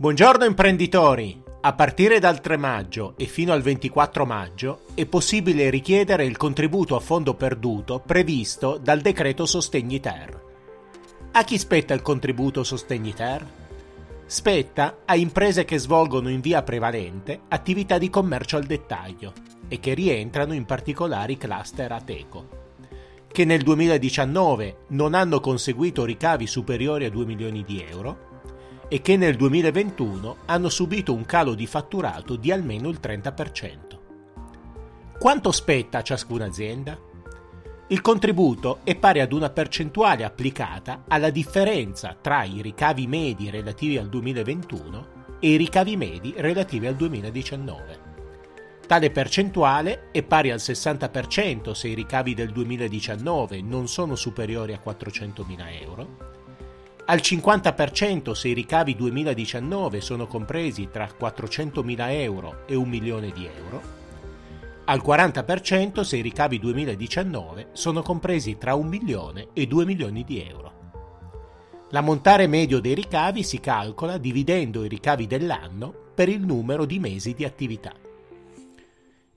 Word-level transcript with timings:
Buongiorno 0.00 0.44
imprenditori! 0.44 1.42
A 1.62 1.72
partire 1.72 2.20
dal 2.20 2.40
3 2.40 2.56
maggio 2.56 3.14
e 3.16 3.24
fino 3.24 3.52
al 3.52 3.62
24 3.62 4.24
maggio 4.24 4.82
è 4.94 5.06
possibile 5.06 5.70
richiedere 5.70 6.24
il 6.24 6.36
contributo 6.36 6.94
a 6.94 7.00
fondo 7.00 7.34
perduto 7.34 8.00
previsto 8.06 8.78
dal 8.80 9.00
decreto 9.00 9.44
Sostegni 9.44 9.98
Ter. 9.98 10.40
A 11.32 11.42
chi 11.42 11.58
spetta 11.58 11.94
il 11.94 12.02
contributo 12.02 12.62
Sostegni 12.62 13.12
Ter? 13.12 13.44
Spetta 14.24 14.98
a 15.04 15.16
imprese 15.16 15.64
che 15.64 15.78
svolgono 15.78 16.28
in 16.28 16.40
via 16.40 16.62
prevalente 16.62 17.40
attività 17.48 17.98
di 17.98 18.08
commercio 18.08 18.56
al 18.56 18.66
dettaglio 18.66 19.32
e 19.66 19.80
che 19.80 19.94
rientrano 19.94 20.52
in 20.52 20.64
particolari 20.64 21.36
cluster 21.36 21.90
Ateco, 21.90 22.48
che 23.26 23.44
nel 23.44 23.62
2019 23.62 24.84
non 24.90 25.14
hanno 25.14 25.40
conseguito 25.40 26.04
ricavi 26.04 26.46
superiori 26.46 27.04
a 27.04 27.10
2 27.10 27.24
milioni 27.24 27.64
di 27.64 27.82
euro 27.82 28.27
e 28.88 29.02
che 29.02 29.16
nel 29.16 29.36
2021 29.36 30.36
hanno 30.46 30.68
subito 30.68 31.14
un 31.14 31.26
calo 31.26 31.54
di 31.54 31.66
fatturato 31.66 32.36
di 32.36 32.50
almeno 32.50 32.88
il 32.88 32.98
30%. 33.02 33.98
Quanto 35.18 35.52
spetta 35.52 35.98
a 35.98 36.02
ciascuna 36.02 36.46
azienda? 36.46 36.98
Il 37.88 38.00
contributo 38.00 38.80
è 38.84 38.96
pari 38.96 39.20
ad 39.20 39.32
una 39.32 39.50
percentuale 39.50 40.24
applicata 40.24 41.04
alla 41.08 41.30
differenza 41.30 42.16
tra 42.20 42.44
i 42.44 42.62
ricavi 42.62 43.06
medi 43.06 43.50
relativi 43.50 43.98
al 43.98 44.08
2021 44.08 45.16
e 45.40 45.50
i 45.50 45.56
ricavi 45.56 45.96
medi 45.96 46.34
relativi 46.36 46.86
al 46.86 46.96
2019. 46.96 48.06
Tale 48.86 49.10
percentuale 49.10 50.10
è 50.12 50.22
pari 50.22 50.50
al 50.50 50.58
60% 50.58 51.72
se 51.72 51.88
i 51.88 51.94
ricavi 51.94 52.34
del 52.34 52.52
2019 52.52 53.60
non 53.60 53.86
sono 53.86 54.14
superiori 54.14 54.72
a 54.72 54.80
400.000 54.84 55.82
euro 55.82 56.27
al 57.10 57.20
50% 57.22 58.32
se 58.32 58.48
i 58.48 58.52
ricavi 58.52 58.94
2019 58.94 60.02
sono 60.02 60.26
compresi 60.26 60.90
tra 60.90 61.08
400.000 61.08 62.10
euro 62.20 62.66
e 62.66 62.74
un 62.74 62.86
milione 62.86 63.30
di 63.30 63.46
euro, 63.46 63.80
al 64.84 65.02
40% 65.02 66.02
se 66.02 66.18
i 66.18 66.20
ricavi 66.20 66.58
2019 66.58 67.68
sono 67.72 68.02
compresi 68.02 68.58
tra 68.58 68.74
un 68.74 68.88
milione 68.88 69.48
e 69.54 69.66
2 69.66 69.86
milioni 69.86 70.22
di 70.22 70.42
euro. 70.42 70.72
L'ammontare 71.92 72.46
medio 72.46 72.78
dei 72.78 72.94
ricavi 72.94 73.42
si 73.42 73.58
calcola 73.58 74.18
dividendo 74.18 74.84
i 74.84 74.88
ricavi 74.88 75.26
dell'anno 75.26 75.94
per 76.14 76.28
il 76.28 76.44
numero 76.44 76.84
di 76.84 76.98
mesi 76.98 77.32
di 77.32 77.46
attività. 77.46 77.94